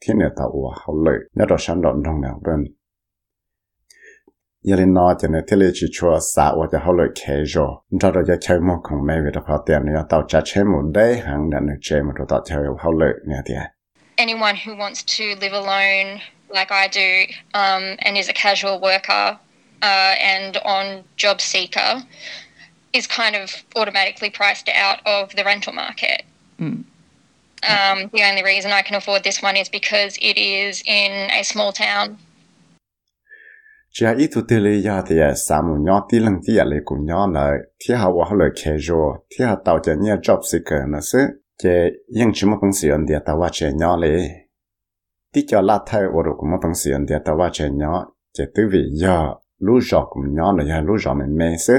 [0.00, 2.64] Thiên nè ta ua hậu lợi nyo rồi shan don dong nào bên
[4.64, 8.10] yelin no te ne tele chỉ cho xã wa ja hậu lợi ke jo nyo
[8.10, 10.78] rồi ja che mo kong mai ve ta pa tian nyo tao cha che mo
[10.94, 13.70] dai hang na ne che mo to ta che hậu lợi nè tia.
[14.18, 17.10] Anyone who wants to live alone like I do
[17.54, 19.38] um, and is a casual worker
[19.82, 22.02] uh, and on job seeker
[22.92, 26.22] is kind of automatically priced out of the rental market.
[26.58, 26.84] Mm.
[27.62, 31.42] Um, the only reason I can afford this one is because it is in a
[31.44, 32.16] small town.
[33.94, 36.34] Chia ít tụt lì ya thì à xả mù nhỏ tí lần
[36.84, 37.40] cũng nhỏ nè,
[37.78, 40.98] thì hà hoa lời khe rô, thì hà tàu chả nhẹ job sĩ cờ nè
[41.12, 41.18] sư,
[41.62, 41.70] chè
[42.16, 44.22] yên chú mà bằng sĩ ơn địa tàu hoa chè nhỏ lì.
[45.32, 47.64] Tí cho la thay ô rô cũng mà bằng sĩ ơn địa tàu hoa chè
[47.72, 48.06] nhỏ,
[48.38, 49.18] chè tư vị ya
[49.58, 51.56] lú rò cũng nhỏ nữa, ya lú mình mệt.
[51.66, 51.74] sư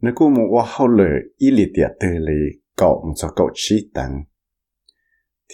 [0.00, 3.50] nếu cô muốn qua hậu lửa y lì tiệt từ lì cậu một số cậu
[3.54, 4.22] trí tăng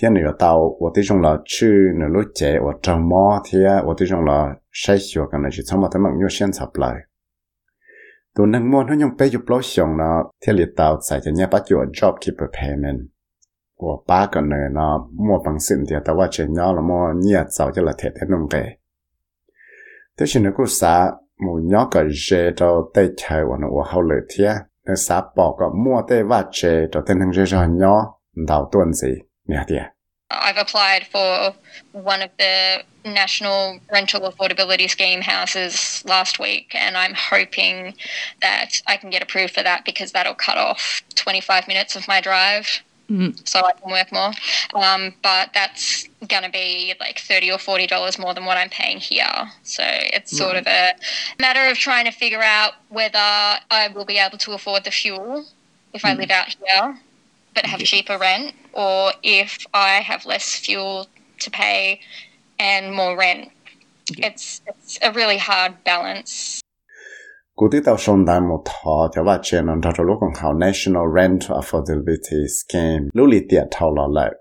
[0.01, 3.59] thiên nếu tàu và tới trong là chữ nữa lúc trẻ và trồng mò, thì
[3.87, 6.53] và tới trong là say sưa cái này chỉ xong mà thấy mặc nhau xuyên
[6.53, 6.95] sập lại.
[8.35, 11.31] Tụi năng mua nó nhung bây giờ lâu xong nó thiên lì tàu xài cho
[11.35, 13.01] nhà bắt chuột jobkeeper payment.
[13.79, 18.55] Và ba cái này nó, mua bằng xin thì tao ว่าเชนยอละมอเนี่ยเจ้าจะละเทเทนงเก
[20.15, 20.95] แต่ฉันก็สา
[30.31, 31.55] I've applied for
[31.93, 37.95] one of the National Rental Affordability Scheme houses last week, and I'm hoping
[38.43, 42.21] that I can get approved for that because that'll cut off 25 minutes of my
[42.21, 42.83] drive.
[43.11, 43.45] Mm-hmm.
[43.45, 44.33] So I can work more,
[44.75, 48.99] um, but that's gonna be like thirty or forty dollars more than what I'm paying
[48.99, 49.25] here.
[49.63, 50.45] So it's mm-hmm.
[50.45, 50.91] sort of a
[51.39, 55.47] matter of trying to figure out whether I will be able to afford the fuel
[55.93, 56.21] if I mm-hmm.
[56.21, 56.99] live out here,
[57.55, 61.07] but have cheaper rent, or if I have less fuel
[61.39, 62.01] to pay
[62.59, 63.53] and more rent.
[64.19, 66.61] It's it's a really hard balance.
[67.57, 70.53] Cú tí tao xong đại một thọ theo bà chế nông thọ lúc còn khảo
[70.55, 74.33] National Rent Affordability Scheme lưu lì tiệt thọ lọ lại.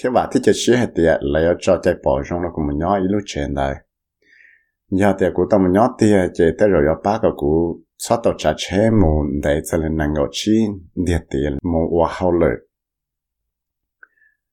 [0.00, 2.78] Thế bà thích cho chế hệ tiệt là yếu cho chạy bỏ trong lúc mình
[2.78, 3.74] nhỏ ý lúc chế này.
[4.90, 8.18] Giờ tiệt cú tao mình nhỏ tiệt chế tới rồi yếu bác ở cú xóa
[8.24, 10.66] tao trả chế mù để cho lên nàng ngộ chi
[11.06, 12.56] tiệt tiệt mù hoa hậu lợi.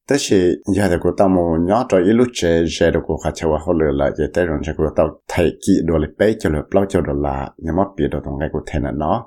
[0.06, 9.24] 但是以后个到么伢这一路这这的个还吃完好了了，也带上这个到太极罗里背就了，包就了啦，你么别的东西个听了喏。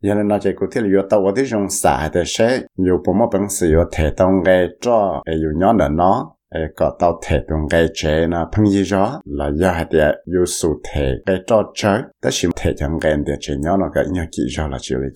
[0.00, 4.50] 原来那这个听了要到我的用啥的些，有不么本事要抬动个
[4.80, 4.90] 这，
[5.24, 6.36] 哎有伢的喏。
[6.52, 10.46] ai có tao thể tung cái chế na phân gì rõ là do hạt địa yêu
[10.46, 14.04] sự thể cái trò chơi tất nhiên thể chẳng cái địa chế nhau nó cái
[14.12, 15.10] nhau chỉ rõ là chịu lấy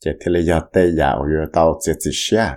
[0.00, 2.56] chỉ thế là giờ tây dạo giờ tàu chỉ chỉ xa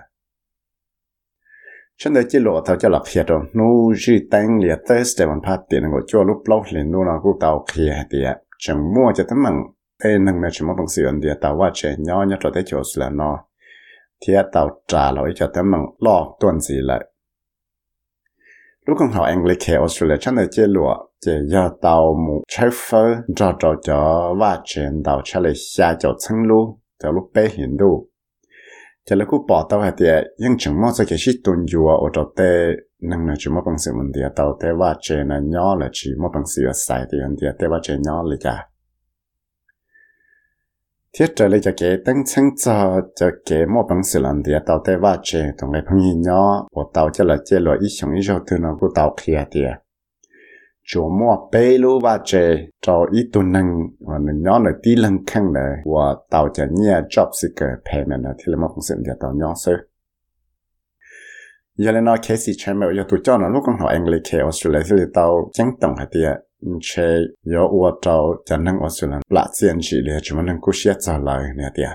[1.98, 3.42] chân đời chỉ lộ tàu cho lọc hiệt rồi.
[3.54, 7.04] Nu chỉ tăng liệt tới để mình phát tiền của cho lúc lâu liền nu
[7.04, 9.56] nó cũng tàu kia tiệt chẳng mua cho tấm mừng
[10.04, 12.52] ê nâng này chỉ muốn bằng sự ổn tiệt tàu qua trẻ nhỏ nhất rồi
[12.56, 13.40] tới chỗ là nó.
[14.28, 17.08] Thiệt tàu trả lỗi cho tấm mừng lo tuần gì lại.
[18.86, 20.96] Lúc con học English ở Australia chẳng thể chơi lụa
[21.26, 25.96] chỉ do tàu mù trái phơ cho cho cho và chuyện tàu trả lời xa
[26.00, 28.12] cho chân lưu theo lúc bé hiện đủ,
[29.10, 31.88] thế là cũng bỏ tao hạt tiền nhưng chúng mong sẽ cái gì tuân dù
[31.88, 32.68] ở đó tê
[33.02, 35.90] năng là chúng mong bằng sự mình tiền tao tê và chê là nhỏ là
[35.92, 38.68] chỉ mong bằng sự sai thì hơn tiền tê và chê nhỏ là cả
[41.14, 44.62] thiết trở lại cho cái tăng chân cho cho cái mong bằng sự lần tiền
[44.66, 47.90] tao tê và chê tụi người 朋友 nhỏ của tao cho là chê loại ít
[47.90, 49.72] sống ít rồi từ nó của tao kia tiền
[50.94, 54.96] chỗ mua bê lô và chè cho ít tu năng, và nâng nhỏ là tí
[54.96, 57.70] lăng khăn này và tạo cho nhẹ job seeker
[58.08, 59.72] này thì là mà cũng sẽ được tạo nhỏ sơ.
[61.78, 64.08] Giờ lên nói case gì chém mà và tụi cho nó lúc con họ anh
[64.08, 66.32] lấy case Australia thì tao chẳng tổng hạt tiền
[66.82, 67.04] chè
[67.44, 71.18] giờ ua tao cho năng Australia là tiền chỉ để chúng mình cũng sẽ trả
[71.18, 71.90] lời nè tiền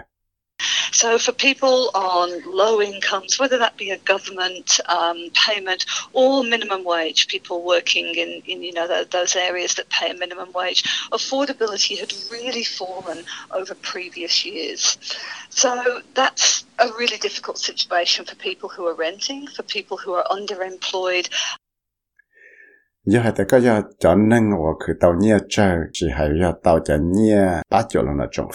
[0.97, 5.85] So for people on low incomes, whether that be a government um, payment
[6.15, 10.15] or minimum wage, people working in, in you know the, those areas that pay a
[10.15, 14.97] minimum wage, affordability had really fallen over previous years.
[15.51, 20.25] So that's a really difficult situation for people who are renting, for people who are
[20.31, 21.29] underemployed.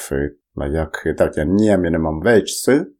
[0.09, 2.95] Yeah, 费 giờ khử tạo cho nhẹ mình mong về xứ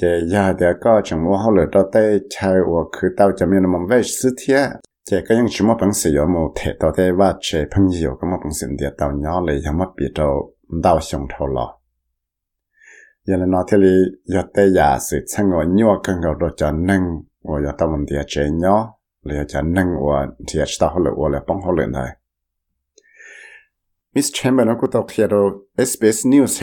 [0.00, 3.46] chỉ giờ thì có chẳng mua hậu lửa đó tay chơi và khử tạo cho
[3.46, 4.68] mình mong về xứ thế
[5.10, 7.86] chỉ có những chúng mua bằng sử dụng một thể đó tay và chỉ bằng
[7.86, 11.26] nhiều cái mua bằng sử để tạo nhỏ lấy cho mất bị đầu đau sống
[11.38, 11.78] thâu lọ
[13.26, 13.94] giờ là nó thế li
[14.24, 17.02] giờ tay giả sự sang ngồi nhau cần gặp đồ cho nâng
[17.44, 21.14] và giờ tao mình để chế nhỏ lấy cho nâng và thì tao hậu lửa
[21.22, 22.16] và là bằng hậu lửa này
[24.16, 24.64] Miss Chamber
[25.76, 26.60] SBS News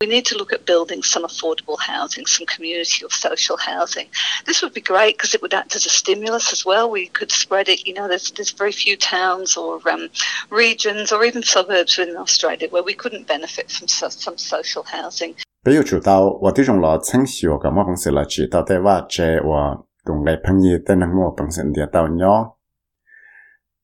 [0.00, 4.08] We need to look at building some affordable housing, some community or social housing.
[4.46, 6.90] This would be great because it would act as a stimulus as well.
[6.90, 7.86] We could spread it.
[7.86, 10.08] You know, there's, there's very few towns or um,
[10.48, 15.36] regions or even suburbs within Australia where we couldn't benefit from so, some social housing.
[15.65, 22.57] 没有主到我这种老程序我感觉本身了知道在话这我同类朋友在能我本身的到鸟，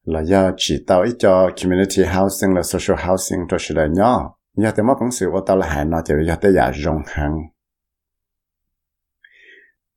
[0.06, 7.12] 了要知道一个 community housing 了 social housing 就是了鸟，要在我本身我到了海那就要得要融合，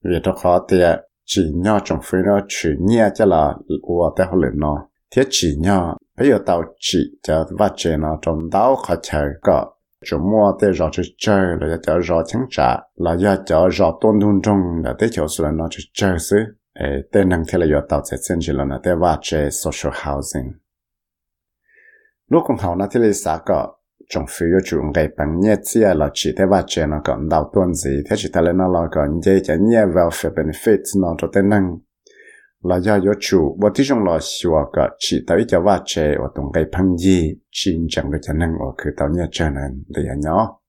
[0.02, 4.66] 为了好的只鸟种非了去年就了我在后来呢，
[5.08, 9.73] 贴只鸟没有到只叫话这呢种到好吃个。
[10.05, 13.69] Chúng mua tới rõ chơi chơi là giờ cho rõ chẳng trả là giờ cho
[13.71, 16.37] rõ tôn tôn trong là tới chỗ là nó chơi chơi xứ
[17.11, 19.93] tên năng thế là giờ tạo sẽ chân chỉ là nó tới va chơi social
[20.05, 20.51] housing.
[22.29, 23.75] Lúc còn học nó thế là sao có
[24.09, 27.29] trong phía của chúng cái bằng nhẹ chia là chỉ tới va chơi nó còn
[27.29, 31.01] đào tuần gì thế chỉ ta lên nó là còn dễ cho nhẹ welfare benefits
[31.01, 31.77] nó cho tên năng
[32.67, 36.15] là do có chủ và tí trong là xua cả chỉ tới cho vợ trẻ
[36.19, 39.49] và tổng cái phăng gì chính chẳng được cho nên ở cứ tao nhớ cho
[39.49, 40.59] nên để nhỏ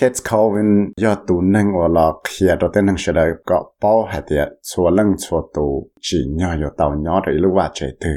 [0.00, 4.04] Kids Calvin do tụ nâng ở là kia đó tên nâng sẽ đời có bao
[4.04, 7.86] hạt địa xua lưng xua tụ chỉ nhỏ ở tàu nhỏ để lúc vợ trẻ
[8.00, 8.10] từ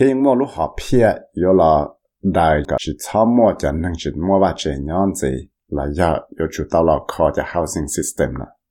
[0.00, 1.84] thế nhưng mà lúc họ phía do là
[2.22, 6.18] đại cả chỉ cho mua cho nên chỉ mua vợ trẻ nhỏ gì là do
[6.38, 8.61] do chủ tao là khó cho housing system nữa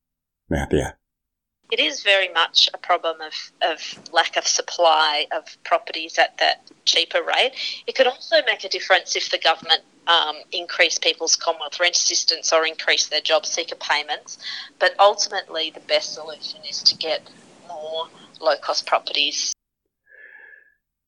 [1.71, 3.79] It is very much a problem of, of
[4.11, 7.53] lack of supply of properties at that cheaper rate.
[7.87, 12.51] It could also make a difference if the government um, increase people's Commonwealth rent assistance
[12.51, 14.37] or increase their job seeker payments.
[14.79, 17.21] But ultimately, the best solution is to get
[17.69, 18.07] more
[18.41, 19.53] low cost properties.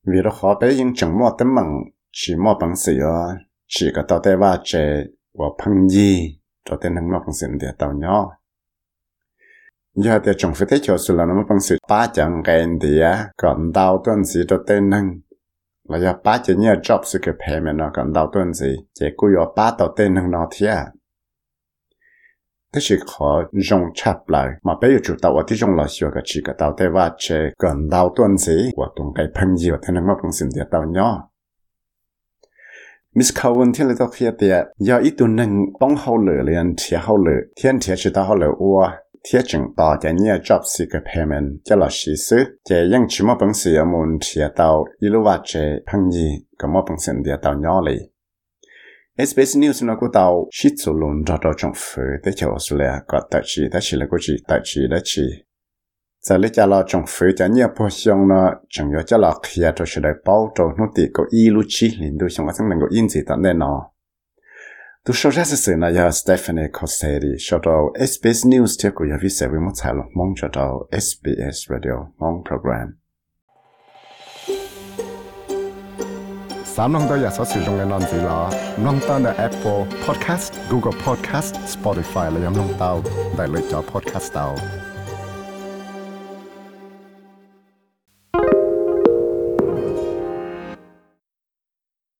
[0.06, 1.48] Vì đó khó bé nhưng chẳng mua tấm
[2.12, 2.92] chỉ mua bằng sự
[3.68, 5.04] chỉ có tao tay chế
[5.34, 8.30] và phăng gì cho tên năng mua bằng sự để tao nhỏ
[9.95, 12.99] giờ thì chúng phải thấy cho sự là nó bằng sự ba chẳng cái gì
[12.99, 15.19] á còn đào tuần gì cho tên năng
[15.89, 19.05] là giờ ba chỉ nhớ job sự cái payment nó còn đào tuần gì chỉ
[19.17, 20.85] cứ có ba tàu tên năng nó thế à
[22.73, 26.09] thế chỉ khó dùng chập lại mà bây giờ chủ tàu ởที่ trong là sửa
[26.13, 29.57] cái chỉ cái tàu thế và chỉ còn đào tuần gì của tung cái phăng
[29.57, 31.29] gì thế năng mà bằng sự để tàu nhỏ
[33.15, 34.55] Miss Cowan ที่เราต้องเคลียร์เตีย
[34.87, 38.79] ยาอีตัวหนึ่งต้องเข้าเหลือเรียนเทียเข้าเหลือเทียนเทียชิตาเข้าเหลืออ้ว
[39.32, 41.60] thiết chừng tỏ cho nhiều job seeker payment.
[41.64, 42.36] Cho là sĩ sư
[42.68, 45.60] chỉ những chỉ một bằng sự ở môn thiệt tàu ilu và chế
[45.92, 46.28] phăng gì
[46.58, 47.96] có một bằng sự địa tàu nhỏ lì.
[49.18, 52.92] SBS News nó có tàu shit số luôn cho đó trong phở để cho Australia.
[53.06, 55.22] Có tại chỉ tại chỉ là có chỉ tại chỉ là chỉ
[56.20, 59.72] giờ lấy cho lo trong phở cho nhiều portion nó chẳng có cho là kia
[59.76, 62.78] cho sẽ đại bao cho nó thì có ilu chi liền đôi xong có thằng
[62.80, 63.93] có in gì tận đây nó Tu show ra
[65.12, 69.60] sự na ya Stephanie Cosseri cho đó SBS News theo của ya vi sẽ với
[69.60, 72.88] một thái lòng mong cho đó SBS Radio mong program.
[76.64, 78.50] Sam nong da ya so sử dụng ngon gì là
[78.84, 83.02] nong ta na Apple Podcast, Google Podcast, Spotify là yam nong tao
[83.38, 84.56] đại lựa cho podcast tao.